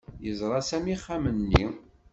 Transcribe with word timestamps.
Yeẓra 0.25 0.59
Sami 0.69 0.93
axxam-nni. 0.95 1.65